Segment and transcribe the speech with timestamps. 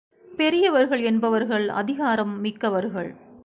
[0.37, 3.11] பெரியவர்கள் என்பவர்கள் அதிகாரம் மிக்கவர்கள்.